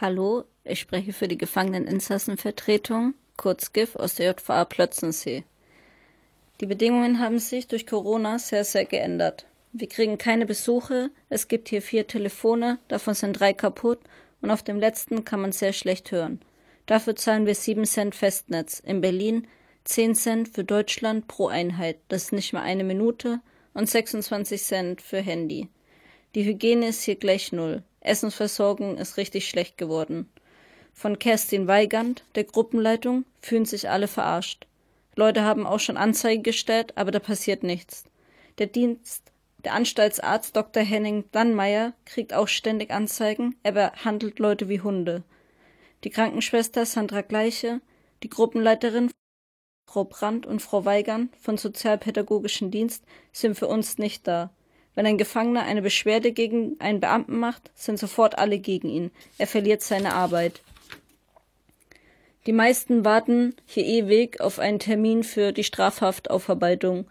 [0.00, 5.42] Hallo, ich spreche für die Gefangeneninsassenvertretung, kurz GIF aus der JVA Plötzensee.
[6.60, 9.46] Die Bedingungen haben sich durch Corona sehr, sehr geändert.
[9.72, 13.98] Wir kriegen keine Besuche, es gibt hier vier Telefone, davon sind drei kaputt
[14.40, 16.40] und auf dem letzten kann man sehr schlecht hören.
[16.86, 18.78] Dafür zahlen wir 7 Cent Festnetz.
[18.78, 19.48] In Berlin
[19.82, 23.40] 10 Cent für Deutschland pro Einheit, das ist nicht mal eine Minute,
[23.74, 25.68] und 26 Cent für Handy.
[26.36, 27.82] Die Hygiene ist hier gleich null.
[28.08, 30.28] Essensversorgung ist richtig schlecht geworden.
[30.92, 34.66] Von Kerstin Weigand, der Gruppenleitung, fühlen sich alle verarscht.
[35.14, 38.04] Leute haben auch schon Anzeige gestellt, aber da passiert nichts.
[38.58, 39.32] Der Dienst,
[39.64, 40.82] der Anstaltsarzt Dr.
[40.82, 45.22] Henning Dannmeier kriegt auch ständig Anzeigen, er behandelt Leute wie Hunde.
[46.04, 47.80] Die Krankenschwester Sandra Gleiche,
[48.22, 49.10] die Gruppenleiterin
[49.88, 54.50] Frau Brandt und Frau Weigand von Sozialpädagogischen Dienst sind für uns nicht da.
[54.98, 59.12] Wenn ein Gefangener eine Beschwerde gegen einen Beamten macht, sind sofort alle gegen ihn.
[59.38, 60.60] Er verliert seine Arbeit.
[62.46, 67.06] Die meisten warten hier ewig auf einen Termin für die Strafhaftaufarbeitung.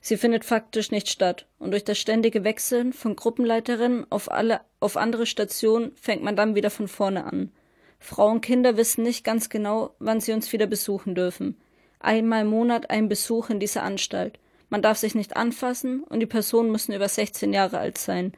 [0.00, 1.44] Sie findet faktisch nicht statt.
[1.58, 6.54] Und durch das ständige Wechseln von Gruppenleiterinnen auf, alle, auf andere Stationen fängt man dann
[6.54, 7.52] wieder von vorne an.
[7.98, 11.60] Frauen und Kinder wissen nicht ganz genau, wann sie uns wieder besuchen dürfen.
[11.98, 14.38] Einmal im Monat ein Besuch in dieser Anstalt.
[14.70, 18.32] Man darf sich nicht anfassen und die Personen müssen über 16 Jahre alt sein.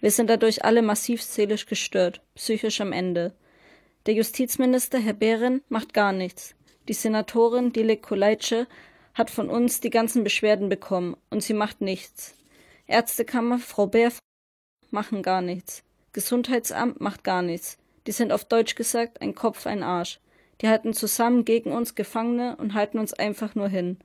[0.00, 3.34] Wir sind dadurch alle massiv seelisch gestört, psychisch am Ende.
[4.06, 6.54] Der Justizminister, Herr Behren, macht gar nichts.
[6.88, 8.66] Die Senatorin Dilek Kolaitsche
[9.14, 12.34] hat von uns die ganzen Beschwerden bekommen und sie macht nichts.
[12.86, 14.12] Ärztekammer, Frau Bär
[14.90, 15.82] machen gar nichts.
[16.12, 17.78] Gesundheitsamt macht gar nichts.
[18.06, 20.20] Die sind auf Deutsch gesagt ein Kopf, ein Arsch.
[20.60, 23.98] Die halten zusammen gegen uns Gefangene und halten uns einfach nur hin.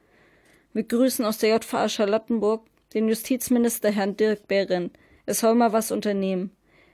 [0.73, 4.97] Wir grüßen aus der JVA Charlottenburg den Justizminister Herrn Dirk Behrendt.
[5.27, 6.49] Er soll mal was unternehmen.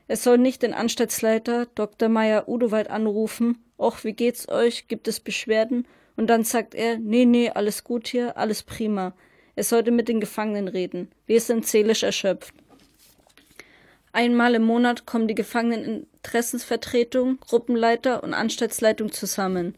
[0.10, 2.10] Er soll nicht den Anstaltsleiter Dr.
[2.10, 5.88] Meyer Udowald anrufen, och, wie geht's euch, gibt es Beschwerden?
[6.18, 9.14] Und dann sagt er, nee, nee, alles gut hier, alles prima.
[9.56, 11.10] Er sollte mit den Gefangenen reden.
[11.26, 12.54] Wir sind seelisch erschöpft.
[14.12, 19.76] Einmal im Monat kommen die Gefangeneninteressensvertretung, Gruppenleiter und Anstaltsleitung zusammen.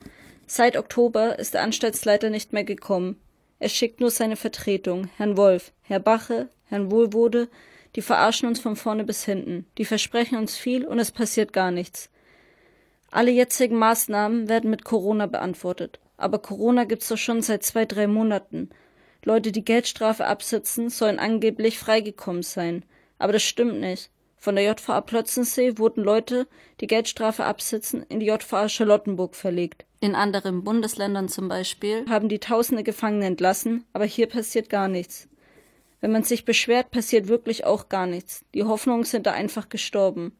[0.47, 3.22] Seit Oktober ist der Anstaltsleiter nicht mehr gekommen.
[3.62, 7.48] Er schickt nur seine Vertretung, Herrn Wolf, Herr Bache, Herrn Wohlwode,
[7.96, 11.70] die verarschen uns von vorne bis hinten, die versprechen uns viel und es passiert gar
[11.70, 12.10] nichts.
[13.12, 16.00] Alle jetzigen Maßnahmen werden mit Corona beantwortet.
[16.18, 18.72] Aber Corona gibt's doch schon seit zwei, drei Monaten.
[19.24, 22.84] Leute, die Geldstrafe absitzen, sollen angeblich freigekommen sein.
[23.20, 24.10] Aber das stimmt nicht.
[24.41, 26.47] Von der JVA Plötzensee wurden Leute,
[26.79, 29.85] die Geldstrafe absitzen, in die JVA Charlottenburg verlegt.
[30.00, 35.28] In anderen Bundesländern zum Beispiel haben die Tausende Gefangene entlassen, aber hier passiert gar nichts.
[36.00, 38.44] Wenn man sich beschwert, passiert wirklich auch gar nichts.
[38.56, 40.35] Die Hoffnungen sind da einfach gestorben.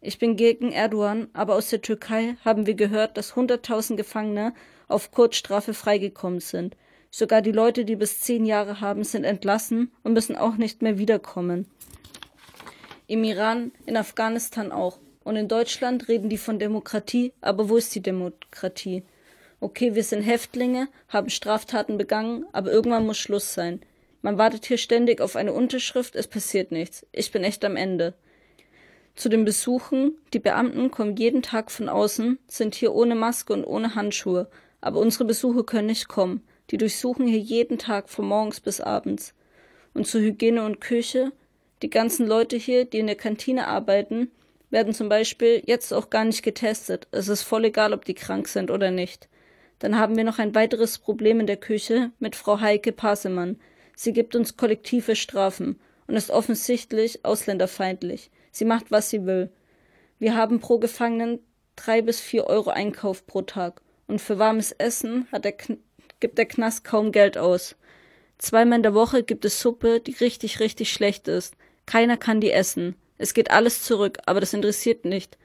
[0.00, 4.54] Ich bin gegen Erdogan, aber aus der Türkei haben wir gehört, dass hunderttausend Gefangene
[4.86, 6.76] auf Kurzstrafe freigekommen sind.
[7.10, 10.98] Sogar die Leute, die bis zehn Jahre haben, sind entlassen und müssen auch nicht mehr
[10.98, 11.66] wiederkommen.
[13.10, 15.00] Im Iran, in Afghanistan auch.
[15.24, 19.02] Und in Deutschland reden die von Demokratie, aber wo ist die Demokratie?
[19.58, 23.80] Okay, wir sind Häftlinge, haben Straftaten begangen, aber irgendwann muss Schluss sein.
[24.22, 27.04] Man wartet hier ständig auf eine Unterschrift, es passiert nichts.
[27.10, 28.14] Ich bin echt am Ende.
[29.16, 33.64] Zu den Besuchen, die Beamten kommen jeden Tag von außen, sind hier ohne Maske und
[33.64, 34.48] ohne Handschuhe,
[34.80, 36.44] aber unsere Besuche können nicht kommen.
[36.70, 39.34] Die durchsuchen hier jeden Tag von morgens bis abends.
[39.94, 41.32] Und zu Hygiene und Küche,
[41.82, 44.30] die ganzen Leute hier, die in der Kantine arbeiten,
[44.70, 47.08] werden zum Beispiel jetzt auch gar nicht getestet.
[47.10, 49.28] Es ist voll egal, ob die krank sind oder nicht.
[49.80, 53.58] Dann haben wir noch ein weiteres Problem in der Küche mit Frau Heike Pasemann.
[53.96, 58.30] Sie gibt uns kollektive Strafen und ist offensichtlich ausländerfeindlich.
[58.52, 59.50] Sie macht, was sie will.
[60.18, 61.40] Wir haben pro Gefangenen
[61.76, 63.80] drei bis vier Euro Einkauf pro Tag.
[64.06, 65.54] Und für warmes Essen der
[66.20, 67.76] gibt der Knast kaum Geld aus.
[68.38, 71.56] Zweimal in der Woche gibt es Suppe, die richtig, richtig schlecht ist.
[71.90, 72.94] Keiner kann die essen.
[73.18, 75.36] Es geht alles zurück, aber das interessiert nicht.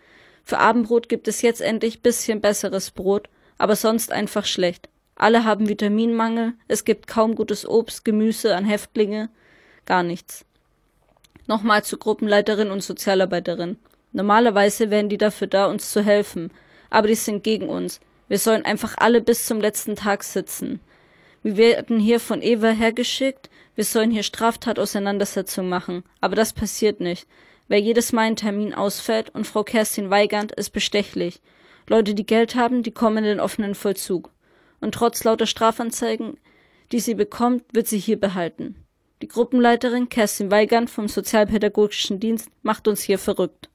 [0.43, 4.87] Für Abendbrot gibt es jetzt endlich bisschen besseres Brot, aber sonst einfach schlecht.
[5.15, 9.29] Alle haben Vitaminmangel, es gibt kaum gutes Obst, Gemüse an Häftlinge,
[9.87, 10.45] gar nichts.
[11.47, 13.77] Nochmal zu Gruppenleiterin und Sozialarbeiterin.
[14.11, 16.51] Normalerweise wären die dafür da, uns zu helfen,
[16.91, 18.01] aber die sind gegen uns.
[18.27, 20.79] Wir sollen einfach alle bis zum letzten Tag sitzen.
[21.45, 27.27] Wir werden hier von Eva hergeschickt, wir sollen hier Straftatauseinandersetzung machen, aber das passiert nicht.
[27.67, 31.41] Wer jedes Mal einen Termin ausfällt und Frau Kerstin Weigand ist bestechlich.
[31.87, 34.31] Leute, die Geld haben, die kommen in den offenen Vollzug.
[34.81, 36.39] Und trotz lauter Strafanzeigen,
[36.91, 38.83] die sie bekommt, wird sie hier behalten.
[39.21, 43.69] Die Gruppenleiterin Kerstin Weigand vom Sozialpädagogischen Dienst macht uns hier verrückt.